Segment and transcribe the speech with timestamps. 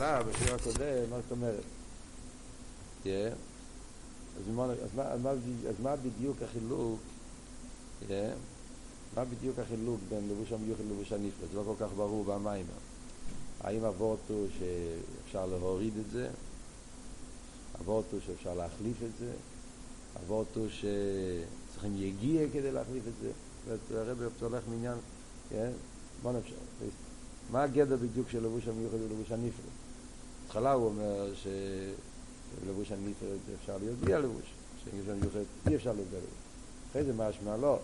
[0.00, 1.62] שאלה בשיר הקודם, מה זאת אומרת?
[3.04, 3.08] Yeah.
[4.36, 5.30] אז, מה, אז, מה, אז, מה,
[5.68, 7.00] אז מה בדיוק החילוק,
[8.08, 8.12] yeah.
[9.16, 11.48] מה בדיוק החילוק בין לבוש המיוחד ללבוש הנפרד?
[11.52, 12.66] זה לא כל כך ברור במים.
[13.60, 16.28] האם אבות הוא שאפשר להוריד את זה?
[17.80, 19.32] אבות הוא שאפשר להחליף את זה?
[20.22, 23.30] אבות הוא שצריכים יגיע כדי להחליף את זה?
[24.00, 24.98] הרב הולך מעניין,
[25.50, 25.70] כן?
[26.22, 26.54] מה נפשע?
[27.50, 29.79] מה הגדר בדיוק של לבוש המיוחד ולבוש הנפרד?
[30.50, 34.42] בהתחלה הוא אומר שלבוש הנפרד אפשר להיות בלי הלבוש,
[34.84, 36.34] שלבוש המיוחד אי אפשר להיות בלי הלבוש.
[36.90, 37.78] אחרי זה משמע לא.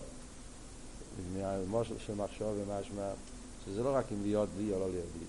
[1.33, 3.09] מהמושל של מחשוב ומשמע
[3.65, 5.25] שזה לא רק אם להיות בלי או לא להיות בלי,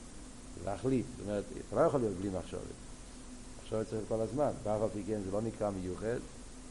[0.65, 1.07] להחליט.
[1.19, 2.61] זאת אומרת, אתה לא יכול להיות בלי מחשבת.
[3.63, 4.51] מחשבת צריך כל הזמן.
[4.65, 6.19] באף על פי כן זה לא נקרא מיוחד.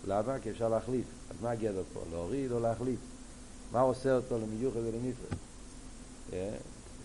[0.07, 0.39] למה?
[0.39, 1.05] כי אפשר להחליט.
[1.29, 1.99] אז מה הגדר פה?
[2.11, 2.99] להוריד או להחליט?
[3.71, 5.37] מה עושה אותו למיוחד ולנפרד?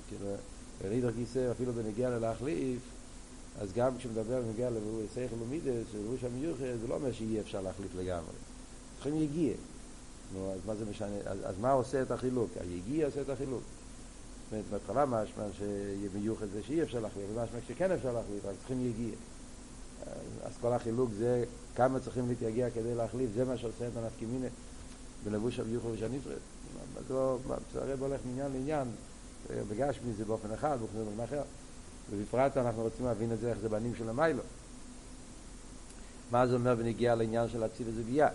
[0.09, 0.27] כאילו,
[0.83, 2.79] ורידר כיסא אפילו בנגיע ללהחליף,
[3.61, 4.71] אז גם כשמדבר בנגיע
[5.05, 8.35] לסייכל ומידס, שלבוש המיוחד, זה לא אומר שאי אפשר להחליף לגמרי.
[8.95, 9.55] צריכים יגיע.
[10.35, 11.17] נו, אז מה זה משנה?
[11.27, 12.51] אז, אז מה עושה את החילוק?
[12.61, 13.63] היגיע עושה את החילוק.
[14.45, 15.45] זאת אומרת, בהתחלה משמע
[16.13, 19.15] שמיוחד זה שאי אפשר להחליף, ומשמע שכן אפשר להחליף, רק צריכים יגיע.
[20.43, 24.47] אז כל החילוק זה כמה צריכים להתייגע כדי להחליף, זה מה שעושה את הנפקימינה
[25.25, 26.37] בלבוש המיוחד ושהנפרד.
[27.09, 27.39] זה לא,
[27.75, 28.89] הרב הולך מעניין לעניין,
[29.51, 31.43] בגשמי זה באופן אחד, באופן אחר.
[32.11, 34.43] ובפרט אנחנו רוצים להבין את זה, איך זה בנים של המיילו.
[36.31, 38.29] מה זה אומר בנגיע לעניין של אצילס וביאה?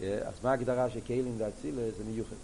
[0.00, 2.36] אז מה ההגדרה שכלים ואצילס זה מיוחד?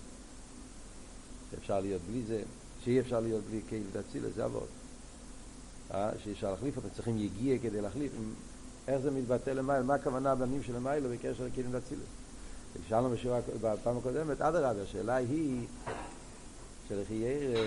[1.50, 2.42] שאפשר להיות בלי זה,
[2.84, 4.66] שאי אפשר להיות בלי כלים ואצילס, זה עבוד.
[6.18, 8.12] שאי אפשר להחליף אותם, צריכים יגיע כדי להחליף.
[8.88, 9.82] איך זה מתבטא למעלה?
[9.82, 12.02] מה הכוונה בנים של המיילו בקשר לכלים ואצילס?
[12.88, 13.14] שאלנו
[13.60, 15.66] בפעם הקודמת, אדרבה, השאלה היא
[16.88, 17.60] שלכי ירא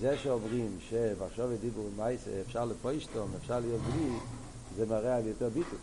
[0.00, 4.10] זה שאומרים שמחשוב ודיבור ומייסה אפשר לפוישטום, אפשר להיות בלי,
[4.76, 5.78] זה מראה על יותר ביטוי.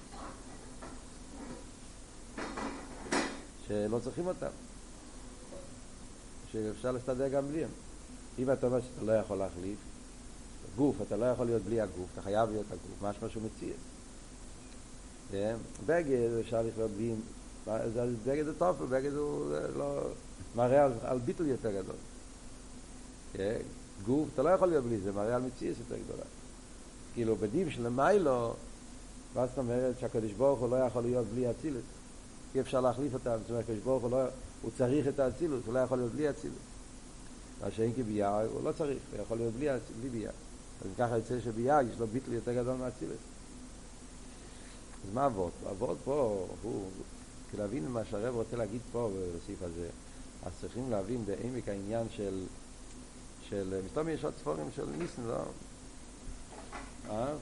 [3.67, 4.47] שלא צריכים אותם.
[6.51, 7.69] שאפשר להסתדר גם בלי הם.
[8.39, 9.77] אם אתה אומר שאתה לא יכול להחליף,
[10.75, 13.73] גוף, אתה לא יכול להיות בלי הגוף, אתה חייב להיות הגוף, משמע שהוא מציע.
[15.85, 17.13] בגד אפשר לחיות בלי,
[18.25, 20.01] בגד זה טוב, בגד הוא לא,
[20.55, 21.95] מראה על, על ביטול יותר גדול.
[24.05, 26.23] גוף, אתה לא יכול להיות בלי זה, מראה על מציאס יותר גדולה.
[27.13, 28.53] כאילו בדים של מיילו,
[29.35, 31.83] מה זאת אומרת שהקדוש ברוך הוא לא יכול להיות בלי אצילוס?
[32.55, 34.17] אי אפשר להחליף אותם, זאת אומרת, הקדוש ברוך הוא לא,
[34.61, 36.59] הוא צריך את האצילוס, הוא לא יכול להיות בלי אצילוס.
[37.61, 39.67] מה שאין כביאה, הוא לא צריך, הוא יכול להיות בלי,
[40.01, 40.31] בלי ביאה.
[40.81, 43.17] אז ככה יוצא שביאה יש לו ביטל יותר גדול מאצילוס.
[45.07, 45.51] אז מה אבות?
[45.71, 46.83] אבות פה, הוא,
[47.51, 49.87] כדי להבין מה שהרב רוצה להגיד פה בסעיף הזה,
[50.43, 52.43] אז צריכים להבין בעמק העניין של,
[53.49, 55.43] של, מסתום יש עוד ספורים של ניסן, לא?
[57.09, 57.33] אה?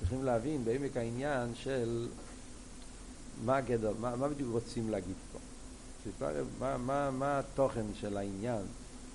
[0.00, 2.08] צריכים להבין בעמק העניין של
[3.44, 5.38] מה הגדר, מה, מה בדיוק רוצים להגיד פה.
[6.04, 8.62] שפר, מה, מה, מה התוכן של העניין?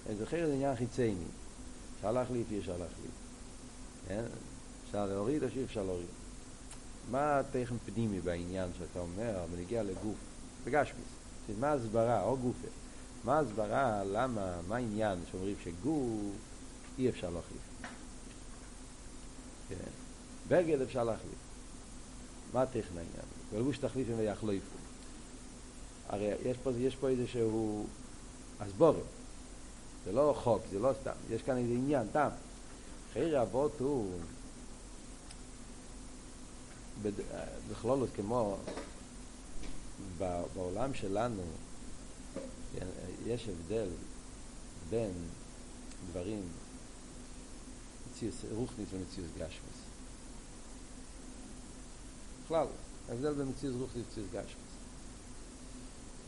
[0.06, 1.26] אני זוכר את עניין חיצייני.
[1.96, 3.12] אפשר להחליף, אי אפשר להחליף.
[4.08, 4.24] כן?
[4.86, 6.08] אפשר להוריד או שאי אפשר להוריד.
[7.12, 10.16] מה התכן פנימי בעניין שאתה אומר, בנגיע לגוף,
[10.66, 11.06] בגשמיס?
[11.60, 12.68] מה ההסברה, או גופה?
[13.26, 16.36] מה ההסברה, למה, מה העניין שאומרים שגוף
[16.98, 17.92] אי אפשר להחליף?
[19.70, 19.76] כן.
[20.48, 21.40] בגד אפשר להחליף.
[22.54, 23.26] מה הטכן העניין?
[23.54, 24.78] ולבוש תחליפים ויחליפו.
[26.10, 27.86] הרי יש פה, יש פה איזה שהוא
[28.60, 29.04] הסבורת.
[30.06, 31.12] זה לא חוק, זה לא סתם.
[31.30, 32.32] יש כאן איזה עניין, טעם.
[33.14, 34.20] חייר אבות הוא
[37.72, 38.58] בכלולות כמו
[40.56, 41.42] בעולם שלנו
[43.26, 43.88] יש הבדל
[44.90, 45.12] בין
[46.12, 46.42] דברים
[48.12, 49.80] מציוס רוחנית ומציוס גשמוס.
[52.46, 52.68] בכלל,
[53.10, 54.66] ההבדל בין מציוס רוחנית ומציוס גשמוס.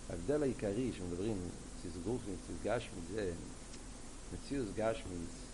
[0.09, 1.37] ההבדל העיקרי שמדברים
[1.77, 3.31] מציוס רוחנית ומציוס גשמוס זה
[4.33, 5.47] מציוס גשמוס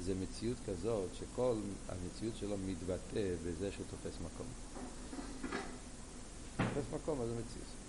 [0.00, 1.54] זה מציאות כזאת שכל
[1.88, 4.46] המציאות שלו מתבטא בזה שהוא תופס מקום.
[6.56, 7.85] תופס מקום, אז זה מציאות.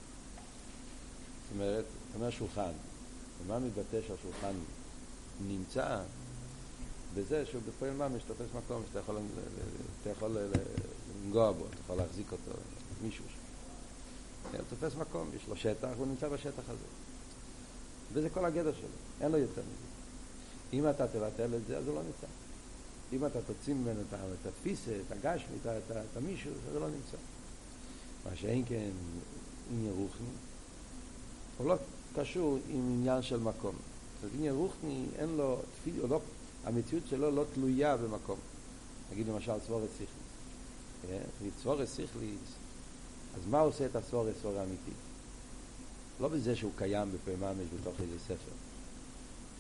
[1.48, 2.72] זאת אומרת, זאת אומרת שולחן.
[3.46, 4.54] ומה מתבטא שהשולחן
[5.48, 6.00] נמצא?
[7.16, 9.18] בזה שהוא בפועל ממש תופס מקום שאתה יכול,
[10.02, 10.38] אתה יכול
[11.26, 12.52] לנגוע בו, אתה יכול להחזיק אותו,
[13.04, 14.58] מישהו שם.
[14.58, 16.86] הוא תופס מקום, יש לו שטח, הוא נמצא בשטח הזה.
[18.14, 18.88] וזה כל הגדר שלו,
[19.22, 19.88] אין לו יותר מזה.
[20.74, 22.28] אם אתה תבטל את זה, אז הוא לא נמצא.
[23.14, 24.02] אם אתה תוציא ממנו
[24.42, 27.18] את התפיסה, את הגשמי, את, המישהו, אז הוא לא נמצא.
[28.26, 28.90] מה שאין כן
[29.72, 30.28] עניין רוחני,
[31.58, 31.76] הוא לא
[32.16, 33.76] קשור עם עניין של מקום.
[34.22, 36.20] זאת עניין רוחני, אין לו, תפיל, לא,
[36.66, 38.40] המציאות שלו לא תלויה במקום.
[39.12, 40.10] נגיד למשל סיכליס.
[41.08, 41.22] כן?
[41.42, 42.40] נגיד סבורס סיכליס,
[43.36, 44.92] אז מה עושה את הסבורס סבורס האמיתי?
[46.20, 48.52] לא בזה שהוא קיים בפעמים ממש בתוך איזה ספר.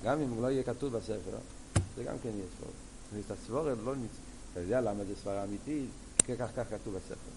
[0.03, 1.37] גם אם הוא לא יהיה כתוב בספר,
[1.97, 2.73] זה גם כן יהיה סבורס.
[2.73, 4.09] זאת אומרת, הסבורס לא נצ...
[4.51, 5.89] אתה יודע למה זה סברה אמיתית?
[6.25, 7.31] כי כך כך כתוב בספר.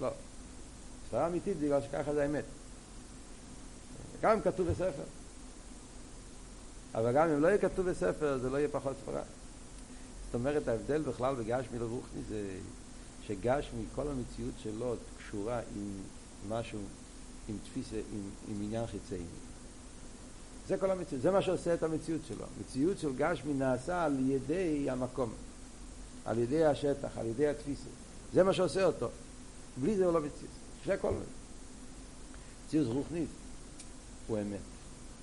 [0.00, 0.08] לא.
[1.10, 2.44] סברה אמיתית בגלל שככה זה האמת.
[4.24, 5.02] גם כתוב בספר.
[6.94, 9.22] אבל גם אם לא יהיה כתוב בספר, זה לא יהיה פחות סברה.
[10.26, 12.48] זאת אומרת, ההבדל בכלל בגשמי לרוחני זה
[13.26, 16.02] שגשמי, כל המציאות שלו קשורה עם
[16.48, 16.78] משהו,
[17.48, 19.24] עם תפיסה, עם, עם עניין חיצייני.
[20.68, 22.44] זה כל המציאות, זה מה שעושה את המציאות שלו.
[22.60, 25.32] מציאות של גשמי נעשה על ידי המקום,
[26.24, 27.88] על ידי השטח, על ידי התפיסה.
[28.32, 29.08] זה מה שעושה אותו.
[29.76, 30.54] בלי זה הוא לא מציאות.
[30.86, 31.24] זה כל מיני.
[32.66, 33.28] מציאות רוחנית
[34.26, 34.60] הוא אמת.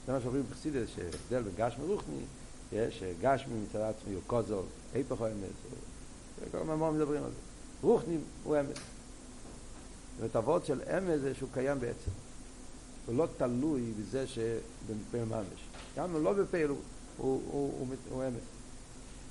[0.06, 2.24] זה מה שאומרים בחסידס, שהבדל בין גשמי רוחני,
[2.71, 4.63] שגשמי מצד עצמי הוא קוזול,
[4.94, 6.51] היפך הוא אמת.
[6.51, 7.38] כל המאמר מדברים על זה.
[7.81, 8.80] רוחני הוא אמת.
[10.19, 12.12] זאת אומרת, של אמת זה שהוא קיים בעצם.
[13.06, 15.68] הוא לא תלוי בזה שבפעיל ממש.
[15.97, 16.77] גם לא בפעיל הוא,
[17.18, 18.33] הוא, הוא, הוא, אמת.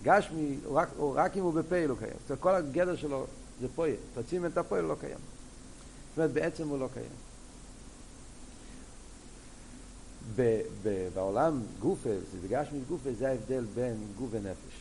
[0.03, 2.13] גשמי, רק, רק אם הוא בפעיל הוא קיים.
[2.21, 3.27] זאת אומרת, כל הגדר שלו
[3.61, 3.95] זה פועל.
[4.15, 5.19] תוצאים את הפועל הוא לא קיים.
[6.11, 7.30] זאת אומרת, בעצם הוא לא קיים.
[11.15, 12.11] בעולם גופה,
[12.45, 14.81] בגשמי גופה, זה ההבדל בין גוף ונפש.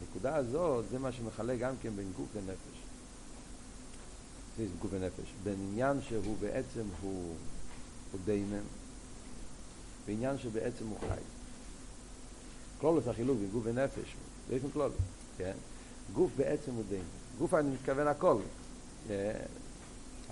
[0.00, 2.76] הנקודה הזאת, זה מה שמחלק גם כן בין גוף ונפש.
[4.58, 5.32] זה גוף ונפש.
[5.44, 7.34] בין עניין שהוא בעצם הוא,
[8.12, 8.64] הוא דיימן,
[10.06, 11.20] ועניין שבעצם הוא חי.
[12.80, 14.14] כלולוס החילוק בין גוף ונפש,
[14.50, 14.96] באופן כלולוס,
[15.38, 15.54] כן?
[16.14, 17.06] גוף בעצם הוא דיימן.
[17.38, 18.36] גוף אני מתכוון הכל.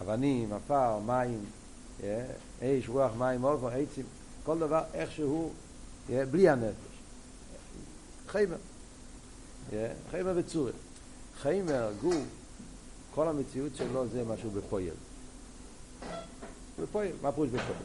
[0.01, 1.45] אבנים, עפר, מים,
[2.65, 4.05] אש, רוח, מים, אופו, עצים,
[4.45, 5.53] כל דבר איכשהו,
[6.09, 6.75] בלי הנפש.
[8.29, 8.57] חיימר.
[10.11, 10.73] חיימר וצורי.
[11.43, 12.17] חיימר, גוף,
[13.15, 14.85] כל המציאות שלו זה משהו בפועל.
[16.81, 17.79] בפועל, מה פירוש בפועל?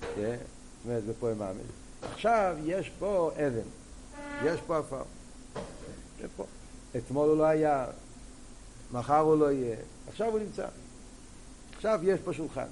[0.00, 0.38] זאת
[0.84, 1.66] אומרת, בפועל מאמין.
[2.02, 3.68] עכשיו יש פה אבן,
[4.44, 5.02] יש פה עפר.
[6.96, 7.86] אתמול הוא לא היה,
[8.92, 9.76] מחר הוא לא יהיה,
[10.08, 10.66] עכשיו הוא נמצא.
[11.76, 12.66] עכשיו יש פה שולחן.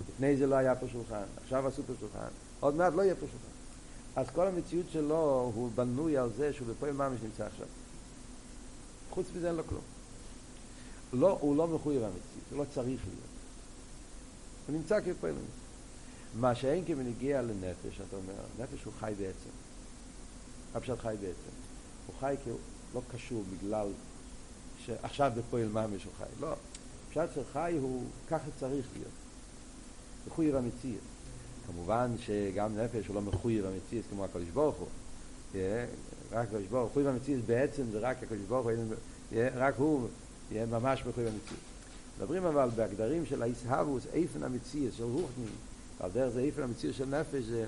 [0.00, 2.28] לפני זה לא היה פה שולחן, עכשיו עשו פה שולחן,
[2.60, 3.54] עוד מעט לא יהיה פה שולחן.
[4.16, 7.66] אז כל המציאות שלו הוא בנוי על זה שהוא בפועל ממש נמצא עכשיו.
[9.10, 9.82] חוץ מזה אין לו כלום.
[11.12, 13.34] לא, הוא לא מחויב המציאות, הוא לא צריך להיות.
[14.66, 15.64] הוא נמצא כפועל ממש.
[16.34, 19.50] מה שאין כמנגיע לנפש, אתה אומר, נפש הוא חי בעצם.
[20.74, 21.54] הפשט חי בעצם.
[22.06, 22.58] הוא חי כי הוא
[22.94, 23.88] לא קשור בגלל
[24.78, 26.24] שעכשיו בפועל ממש הוא חי.
[26.40, 26.54] לא.
[27.10, 29.23] פשט של חי הוא ככה צריך להיות.
[30.26, 31.00] מחויב המציאות.
[31.66, 34.88] כמובן שגם נפש הוא לא מחויב המציאות כמו הקדוש ברוך הוא.
[36.32, 38.72] רק הקדוש ברוך הוא, מחויב המציאות בעצם זה רק הקדוש ברוך הוא,
[39.54, 40.08] רק הוא
[40.50, 41.62] יהיה ממש מחויב המציאות.
[42.18, 45.44] מדברים אבל בהגדרים של האיסהבוס, איפן המציאות של רוחני,
[46.00, 47.66] על דרך זה איפן המציאות של נפש זה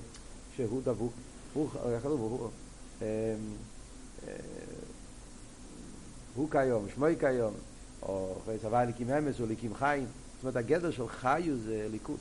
[0.55, 1.13] שהוא דבוק,
[1.53, 1.69] הוא,
[2.03, 2.49] הוא,
[6.35, 7.53] הוא כיום, שמוי כיום,
[8.01, 10.05] או צבא ליקים אמס או ליקים חיים.
[10.05, 12.19] זאת אומרת, הגדר של חיו זה ליכוס.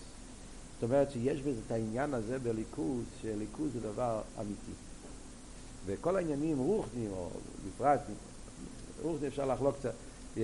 [0.80, 4.72] זאת אומרת שיש בזה את העניין הזה בליכוז, שליכוז זה דבר אמיתי.
[5.86, 7.28] וכל העניינים רוחנים, או
[7.68, 8.00] בפרט,
[9.02, 9.92] רוחני אפשר לחלוק קצת,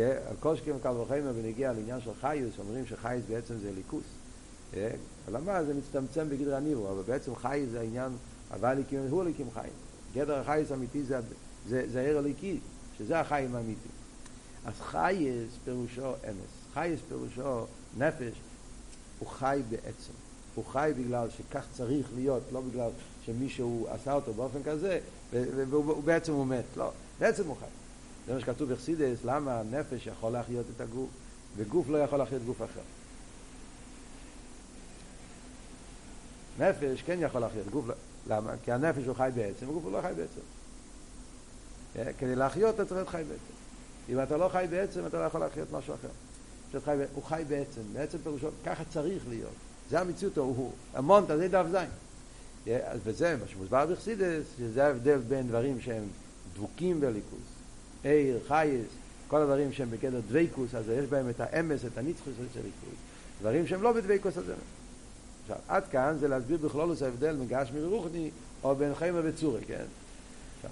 [0.01, 4.05] על כל שכם קל וחמר בנגיע לעניין של חיוס, אומרים שחייס בעצם זה ליכוס.
[5.33, 8.13] למה זה מצטמצם בגדר הניבו, אבל בעצם חייס זה העניין,
[8.51, 8.79] אבל
[9.11, 9.73] הוא הליקים חיים.
[10.15, 11.21] גדר החייס האמיתי זה,
[11.69, 12.59] זה, זה העיר הליקי,
[12.99, 13.89] שזה החיים האמיתי.
[14.65, 17.67] אז חייס פירושו אמס, חייס פירושו
[17.99, 18.33] נפש,
[19.23, 20.13] הוא חי בעצם.
[20.55, 22.91] הוא חי בגלל שכך צריך להיות, לא בגלל
[23.27, 25.01] שמישהו עשה אותו באופן כזה,
[25.33, 26.65] והוא בעצם הוא מת.
[26.77, 27.67] לא, בעצם הוא חי.
[28.27, 31.09] זה מה שכתוב בחסידס, למה הנפש יכול להחיות את הגוף,
[31.57, 32.81] וגוף לא יכול להחיות גוף אחר.
[36.59, 37.95] נפש כן יכול להחיות, גוף לא.
[38.27, 38.53] למה?
[38.65, 40.41] כי הנפש הוא חי בעצם, וגוף הוא לא חי בעצם.
[42.19, 43.55] כדי להחיות אתה צריך להיות חי בעצם.
[44.09, 46.09] אם אתה לא חי בעצם, אתה לא יכול להחיות משהו אחר.
[46.81, 49.53] חי, הוא חי בעצם, בעצם פירושו, ככה צריך להיות.
[49.91, 51.89] זה המציאות, הוא המונטה, זה דף זין.
[53.05, 56.05] וזה מה שמוסבר בחסידס, שזה ההבדל בין דברים שהם
[56.55, 57.39] דבוקים בליכוס,
[58.05, 58.87] עיר, חייס,
[59.29, 62.99] כל הדברים שהם בגדר דוויקוס, אז יש בהם את האמס, את הנצחוס של ליכוס.
[63.41, 64.55] דברים שהם לא בדוויקוס הזה.
[65.43, 68.31] עכשיו, עד כאן זה להסביר בכלולוס ההבדל בין גשמי ורוחני,
[68.65, 69.85] או בין חיימה וצורי, כן?
[70.57, 70.71] עכשיו,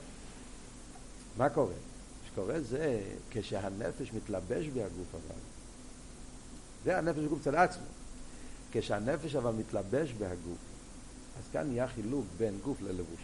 [1.38, 1.72] מה קורה?
[2.32, 5.49] שקורה זה כשהנפש מתלבש בהגוף אבל.
[6.84, 7.84] זה הנפש בגוף צד עצמו.
[8.72, 10.58] כשהנפש אבל מתלבש בהגוף,
[11.38, 13.20] אז כאן נהיה חילוק בין גוף ללבוש.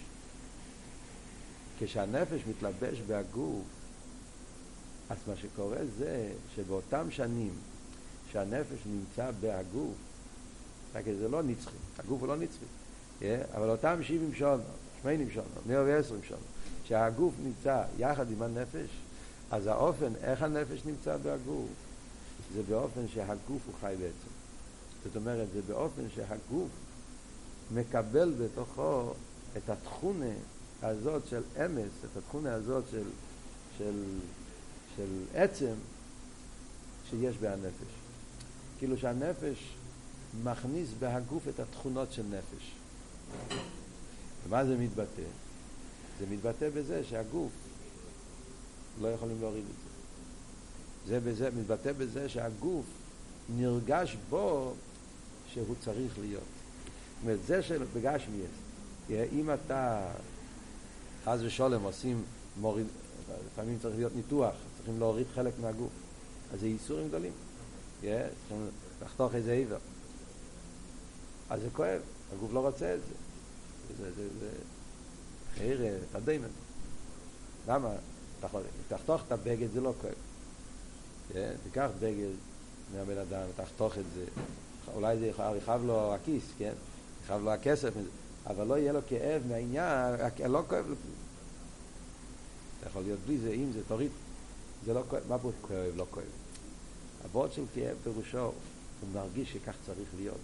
[1.79, 3.65] כשהנפש מתלבש בהגוף,
[5.11, 7.53] אז מה שקורה זה שבאותם שנים
[8.33, 9.95] שהנפש נמצא בהגוף,
[10.95, 12.65] רק זה לא נצחי, הגוף הוא לא נצחי,
[13.21, 13.25] yeah,
[13.57, 14.57] אבל אותם 70 שנה,
[15.03, 16.37] 80 שנה, 120 שנה,
[16.85, 18.89] שהגוף נמצא יחד עם הנפש,
[19.51, 21.69] אז האופן, איך הנפש נמצא בהגוף,
[22.55, 24.31] זה באופן שהגוף הוא חי בעצם.
[25.05, 26.69] זאת אומרת, זה באופן שהגוף
[27.75, 29.13] מקבל בתוכו
[29.57, 30.35] את התכונה
[30.83, 33.05] הזאת של אמס, את התכונה הזאת של,
[33.79, 34.03] של,
[34.97, 35.75] של עצם
[37.11, 37.93] שיש בהנפש.
[38.79, 39.75] כאילו שהנפש
[40.45, 42.73] מכניס בהגוף את התכונות של נפש.
[44.49, 45.23] ומה זה מתבטא?
[46.19, 47.53] זה מתבטא בזה שהגוף
[49.01, 49.96] לא יכולים להוריד את זה.
[51.07, 52.85] זה בזה, מתבטא בזה שהגוף
[53.57, 54.75] נרגש בו
[55.53, 56.43] שהוא צריך להיות.
[56.43, 58.37] זאת אומרת, זה שבגשמי
[59.11, 60.09] יש, אם אתה
[61.25, 62.23] חס ושולם עושים,
[62.61, 62.87] מוריד,
[63.53, 65.91] לפעמים צריך להיות ניתוח, צריכים להוריד חלק מהגוף,
[66.53, 67.33] אז זה ייסורים גדולים.
[68.01, 68.67] צריכים
[69.03, 69.79] לחתוך איזה עבר.
[71.51, 72.01] אז זה כואב,
[72.33, 73.15] הגוף לא רוצה את זה.
[73.99, 74.51] זה, זה, זה,
[75.55, 76.49] חיירה, תדיימן.
[77.69, 77.91] למה?
[78.89, 80.15] תחתוך את הבגד זה לא כואב.
[81.63, 82.31] תיקח בגד
[82.95, 84.25] מהבן אדם, תחתוך את זה,
[84.95, 86.73] אולי זה יכאב לו הכיס, כן?
[87.25, 87.93] יכאב לו הכסף,
[88.47, 90.15] אבל לא יהיה לו כאב מהעניין,
[90.49, 90.95] לא כואב לו.
[92.81, 94.11] זה יכול להיות בלי זה, אם זה, תוריד.
[94.87, 96.25] זה לא כואב, מה פה כואב, לא כואב?
[97.23, 98.53] הוורד של כאב פירושו, הוא
[99.15, 100.41] מרגיש שכך צריך להיות.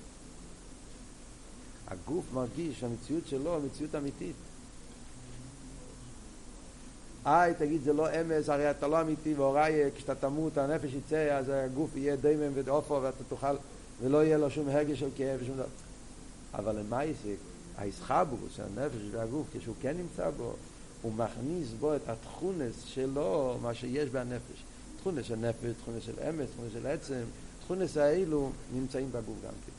[1.88, 4.36] הגוף מרגיש שהמציאות שלו היא מציאות אמיתית.
[7.26, 11.44] איי, תגיד, זה לא אמס, הרי אתה לא אמיתי, והוריי, כשאתה תמות, הנפש יצא, אז
[11.48, 13.56] הגוף יהיה דיימם ודאופו, ואתה תוכל,
[14.02, 15.66] ולא יהיה לו שום הרגש של כאב ושום דבר.
[16.54, 17.36] אבל למה יסק?
[17.78, 20.52] האיסחבוס של הנפש והגוף, כשהוא כן נמצא בו,
[21.02, 24.62] הוא מכניס בו את התכונס שלו, מה שיש בנפש.
[25.00, 27.22] תכונס של נפש, תכונס של אמס, תכונס של עצם,
[27.64, 29.72] תכונס האלו נמצאים בגוף גם כן.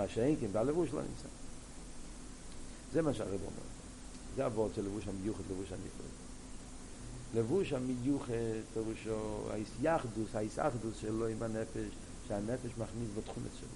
[0.00, 1.28] מה שאין כן, בלבוש לא נמצא.
[2.92, 3.69] זה מה שהרב אומר.
[4.36, 6.10] זה הוורד של לבוש המיוחד, לבוש הנפרד.
[7.34, 8.32] לבוש המיוחד
[8.74, 9.48] פירושו
[9.80, 11.88] היחדוס, היסאחדוס שלו עם הנפש,
[12.28, 13.68] שהנפש מכניס בו תכונת שלו.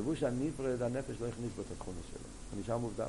[0.00, 2.20] לבוש הנפרד, הנפש לא הכניס בו את התכונת שלו,
[2.52, 3.06] הוא נשאר מובדל.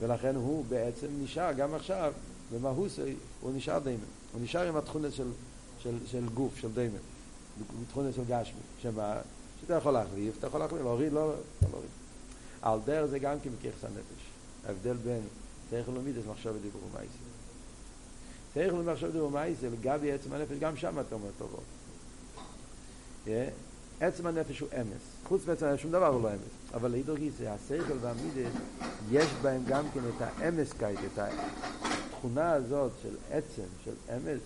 [0.00, 2.12] ולכן הוא בעצם נשאר, גם עכשיו,
[2.52, 4.04] במהוסי, הוא נשאר דיימן.
[4.32, 5.28] הוא נשאר עם התכונת של,
[5.82, 6.98] של, של גוף, של דיימן.
[7.90, 8.60] תכונת של גשמי.
[8.82, 9.14] שמה?
[9.60, 11.90] שאתה יכול להחליף, אתה יכול להחליף, להוריד, לא, לא להוריד.
[12.62, 14.31] על דרך זה גם כן בכיחס הנפש.
[14.66, 15.20] ההבדל בין
[15.70, 17.18] תכף למידס מחשב ודיבור ומייסי.
[18.52, 21.64] תכף למחשב ודיבור ומייסי, לגבי עצם הנפש, גם שם אתה אומר טובות.
[24.00, 25.02] עצם הנפש הוא אמס.
[25.24, 26.74] חוץ מעצם הנפש, שום דבר הוא לא אמס.
[26.74, 28.52] אבל להידור גיסא, השכל והמידס,
[29.10, 34.40] יש בהם גם כן את האמס קייט, את התכונה הזאת של עצם, של אמס,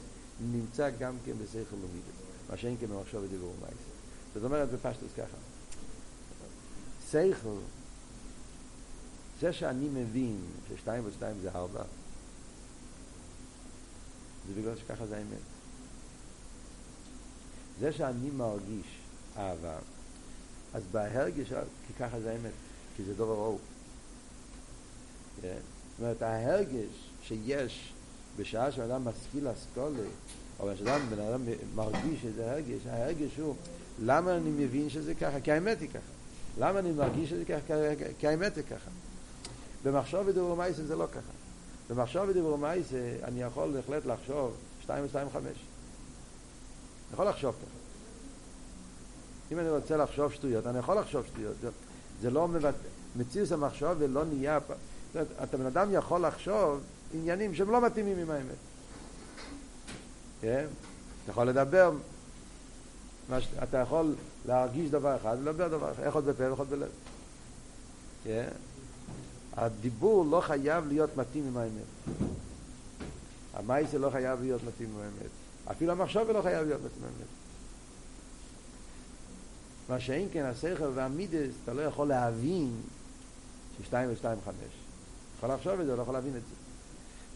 [0.53, 2.17] נמצא גם כן בשכל ומידס.
[2.51, 3.91] מה שאין כן במחשב ודיבור ומייסי.
[4.35, 5.37] זאת אומרת בפשטוס ככה.
[7.11, 7.49] שכל
[9.41, 10.37] זה שאני מבין
[10.69, 11.83] ששתיים ושתיים זה ארבע,
[14.49, 15.39] זה בגלל שככה זה האמת.
[17.81, 18.87] זה שאני מרגיש
[19.37, 19.79] אהבה,
[20.75, 21.49] אז בהרגש,
[21.87, 22.53] כי ככה זה האמת,
[22.97, 23.59] כי זה דובר אור.
[25.41, 25.51] זאת
[26.01, 27.93] אומרת, ההרגש שיש
[28.37, 30.09] בשעה שאדם משכיל אסכולה,
[30.61, 31.43] או שאדם, בן אדם
[31.75, 33.55] מרגיש איזה הרגש, ההרגש הוא,
[34.03, 35.41] למה אני מבין שזה ככה?
[35.41, 36.13] כי האמת היא ככה.
[36.59, 37.75] למה אני מרגיש שזה ככה?
[38.19, 38.91] כי האמת היא ככה.
[39.87, 41.33] במחשוב ודיבור מייסה זה לא ככה.
[41.91, 45.35] במחשוב ודיבור מייסה אני יכול בהחלט לחשוב 2 ו-2 5.
[45.35, 45.53] אני
[47.13, 47.77] יכול לחשוב ככה.
[49.53, 51.55] אם אני רוצה לחשוב שטויות, אני יכול לחשוב שטויות.
[52.21, 52.77] זה, לא מבטא,
[53.17, 54.59] מציאוס המחשוב ולא נהיה...
[55.15, 56.81] זאת אתה בן אדם יכול לחשוב
[57.15, 58.57] עניינים שהם לא מתאימים עם האמת.
[60.41, 60.67] כן?
[61.25, 61.93] אתה יכול לדבר,
[63.39, 63.47] ש...
[63.63, 64.15] אתה יכול
[64.47, 66.89] להרגיש דבר אחד ולדבר דבר אחד, איך עוד בפה ואיך עוד בלב.
[68.25, 68.49] כן?
[69.57, 72.17] הדיבור לא חייב להיות מתאים עם האמת.
[73.55, 75.31] המייסה לא חייב להיות מתאים עם האמת.
[75.71, 77.27] אפילו המחשוב לא חייב להיות מתאים עם האמת.
[79.89, 82.73] מה שאין כן, השכל והמידס, אתה לא יכול להבין
[83.79, 84.73] ששתיים ושתיים חמש.
[85.37, 86.55] יכול לחשוב את זה, לא יכול להבין את זה.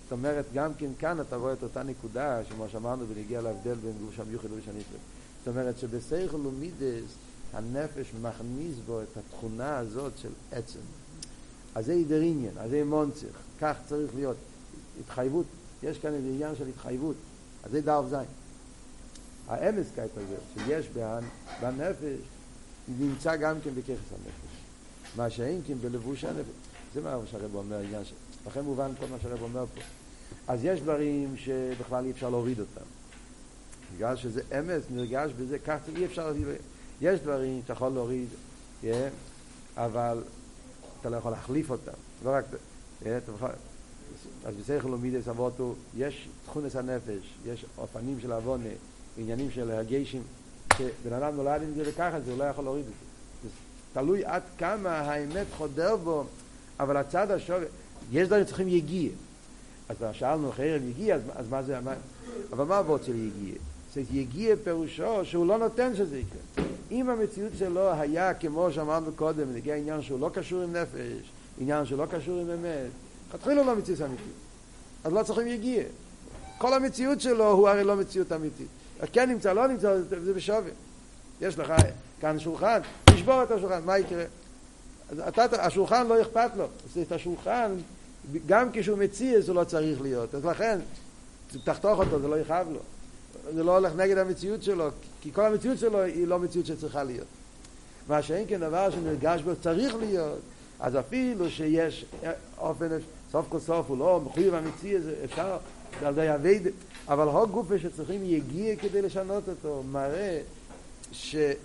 [0.03, 3.93] זאת אומרת, גם כן כאן אתה רואה את אותה נקודה, כמו שאמרנו, ונגיע להבדל בין
[4.07, 5.01] גוש המיוחד לגוש הנפרד.
[5.39, 7.11] זאת אומרת שבשכל ומידס,
[7.53, 10.79] הנפש מכניס בו את התכונה הזאת של עצם.
[11.75, 13.27] אז זה עידר עניין, אז זה מונצח,
[13.61, 14.37] כך צריך להיות.
[15.01, 15.47] התחייבות,
[15.83, 17.17] יש כאן איזה עניין של התחייבות,
[17.65, 18.29] אז זה דאב זין.
[19.49, 20.87] האמסקייט הזה שיש
[21.61, 22.19] בנפש
[22.99, 24.61] נמצא גם כן בככס הנפש.
[25.17, 26.51] מה שאין כן בלבוש הנפש.
[26.95, 28.13] זה מה שהרב אומר, העניין ש...
[28.47, 29.81] לכן מובן כל מה שהרב אומר פה.
[30.49, 32.87] אז יש דברים שבכלל אי אפשר להוריד אותם.
[33.97, 36.47] בגלל שזה אמס, נרגש בזה, כך אי אפשר להוריד.
[37.01, 38.29] יש דברים שאתה יכול להוריד,
[38.83, 38.87] yeah,
[39.77, 40.23] אבל
[41.01, 41.93] אתה לא יכול להחליף אותם.
[42.25, 42.45] לא רק...
[43.07, 43.49] יכול...
[44.45, 48.69] אז בסייכל לומידס אבותו, יש תכונס הנפש, יש אופנים של עוונה,
[49.19, 50.23] עניינים של הגיישים,
[50.79, 52.93] שבן אדם נולד עם זה וככה, זה הוא לא יכול להוריד את
[53.43, 53.49] זה.
[53.93, 56.25] תלוי עד כמה האמת חודר בו,
[56.81, 57.67] אבל הצד השווה,
[58.13, 59.11] יש דברים שצריכים יגיע.
[59.89, 61.95] אז שאלנו ערב יגיע, אז, אז מה זה, מה,
[62.53, 63.55] אבל מה עבוד של יגיע?
[63.95, 66.67] זאת יגיע פירושו שהוא לא נותן שזה יקרה.
[66.91, 71.31] אם המציאות שלו היה, כמו שאמרנו קודם, נגיע עניין שהוא לא קשור עם נפש,
[71.61, 72.91] עניין שהוא לא קשור עם אמת,
[73.35, 74.35] התחילו לא מציאות אמיתית.
[75.05, 75.83] אז לא צריכים יגיע.
[76.59, 78.67] כל המציאות שלו הוא הרי לא מציאות אמיתית.
[79.13, 80.71] כן נמצא, לא נמצא, זה בשווה.
[81.41, 81.73] יש לך
[82.21, 84.25] כאן שולחן, תשבור את השולחן, מה יקרה?
[85.11, 86.67] אז אתה, השולחן לא אכפת לו.
[87.03, 87.73] את השולחן,
[88.47, 90.35] גם כשהוא מציע זה לא צריך להיות.
[90.35, 90.79] אז לכן,
[91.65, 92.81] תחתוך אותו, זה לא יכאב לו.
[93.55, 94.89] זה לא הולך נגד המציאות שלו,
[95.21, 97.27] כי כל המציאות שלו היא לא מציאות שצריכה להיות.
[98.09, 100.39] מה שאין כן דבר שנרגש בו צריך להיות,
[100.81, 102.05] אז אפילו שיש
[102.59, 102.89] אופן,
[103.33, 105.59] סוף כל סוף הוא לא מחויב אמיתי, זה אפשר,
[106.01, 106.63] זה על ידי אבייד,
[107.09, 110.41] אבל הו גופה שצריכים יגיע כדי לשנות אותו, מראה
[111.13, 111.59] שקיבל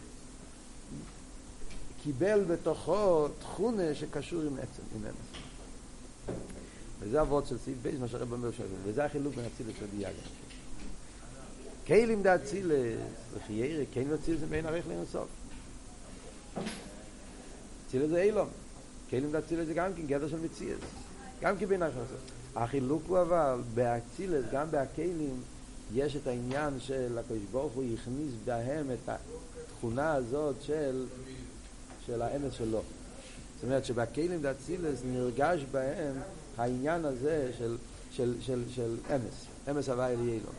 [2.47, 5.15] בתוכו תכונה שקשור עם עצם, עם אמס.
[6.99, 10.19] וזה אבות של סעיף בייס, מה שהרב אומר שלנו, וזה החילוק בין אצילס לביאגה.
[11.87, 12.99] כלים דה אצילס,
[13.33, 15.27] וכי ירא, כן ואצילס זה בין ערך לאינסוף.
[17.87, 18.47] אצילס זה אילום.
[19.09, 20.79] כלים דה אצילס זה גם כן גדר של מציאס.
[21.41, 22.17] גם כן בין ערך לאינסוף.
[22.55, 25.41] החילוק הוא אבל, באצילס, גם בהכלים,
[25.93, 31.05] יש את העניין של הקדוש ברוך הוא הכניס בהם את התכונה הזאת של,
[32.05, 32.81] של האמס שלו.
[33.55, 36.15] זאת אומרת שבכלים דאצילס נרגש בהם
[36.57, 37.77] העניין הזה של,
[38.11, 40.49] של, של, של אמס, אמס הוואי אליילו.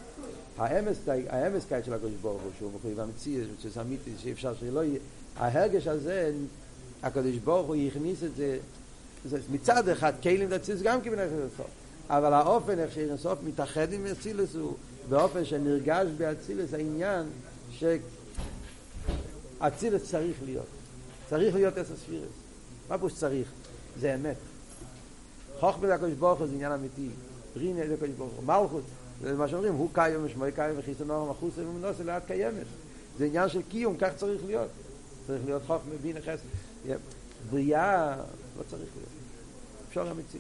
[0.59, 0.97] האמס,
[1.29, 4.99] האמס כעת של הקדוש ברוך הוא, שהוא מחויב המציאות, שזה אמיתי, שאי אפשר שלא יהיה,
[5.37, 6.33] ההרגש הזה,
[7.03, 8.59] הקדוש ברוך הוא הכניס את זה,
[9.25, 11.67] זה מצד אחד, כלים דאצילס גם כבן איך לסוף,
[12.09, 14.75] אבל האופן איך שאיר סוף מתאחד עם אצילס הוא
[15.09, 17.27] באופן שנרגש באצילס העניין
[19.61, 20.67] שאצילס צריך להיות,
[21.29, 22.29] צריך להיות עשר ספירס.
[22.89, 23.49] מה פה שצריך?
[24.01, 24.37] זה אמת.
[25.61, 27.09] חוכמה לקדוש ברוך הוא זה עניין אמיתי.
[27.57, 28.45] רינה לקדוש ברוך הוא.
[28.45, 28.83] מלכות,
[29.23, 32.67] זה מה שאומרים, הוא קיים ושמוי קיים וחיסון אורם החוסר ומנוסה לאט קיימת.
[33.19, 34.69] זה עניין של קיום, כך צריך להיות.
[35.27, 36.47] צריך להיות חוכמה, בינה, חסד.
[37.51, 38.17] בריאה
[38.59, 39.09] לא צריך להיות.
[39.89, 40.39] אפשר אמיתי.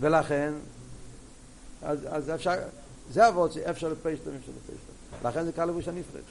[0.00, 0.52] ולכן,
[1.82, 2.54] אז, אז אפשר,
[3.10, 5.28] זה אבות שאפשר לפשטם, אפשר לפשטם.
[5.28, 6.22] לכן זה קל לבוש הנפרד.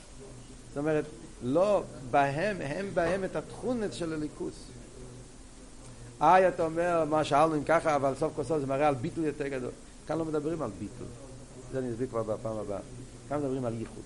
[0.70, 1.06] זאת אומרת,
[1.44, 4.54] לא בהם, הם בהם את התכונת של הליכוס.
[6.22, 9.24] איי, אתה אומר, מה שאלנו אם ככה, אבל סוף כל סוף זה מראה על ביטול
[9.24, 9.72] יותר גדול.
[10.08, 11.08] כאן לא מדברים על ביטול.
[11.72, 12.80] זה אני אסביר כבר בפעם הבאה.
[13.30, 14.04] כאן מדברים על ייחוד.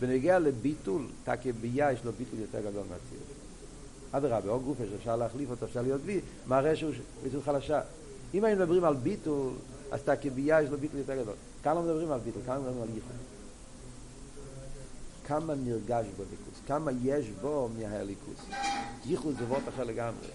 [0.00, 3.22] בנגיע לביטול, תקי ביה יש לו ביטול יותר גדול מהציור.
[4.12, 6.92] אדרבה, או גופה שאפשר להחליף אותו, אפשר להיות בי, מראה שהוא
[7.22, 7.80] ביטול חלשה.
[8.34, 9.50] אם היינו מדברים על ביטול,
[9.90, 11.34] אז תקי ביה יש לו ביטול יותר גדול.
[11.62, 13.31] כאן לא מדברים על ביטול, כאן מדברים על ייחוד.
[15.26, 18.36] כמה נרגש בו ליכוס, כמה יש בו מהליכוס.
[19.06, 20.26] ייחוד זה וורט אחר לגמרי.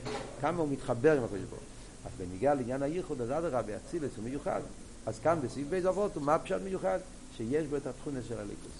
[0.41, 1.61] כמה הוא מתחבר עם הקדוש ברוך
[2.05, 4.61] אז בניגע לעניין הייחוד, אז אדרבה, אצילס הוא מיוחד.
[5.05, 6.99] אז כאן בסעיף בייז אבות הוא מה פשט מיוחד?
[7.37, 8.71] שיש בו את התכונה של הליכוס.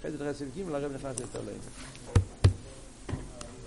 [0.00, 1.58] אחרי זה תראה סעיף ג' הרב נכנס יותר לעניין.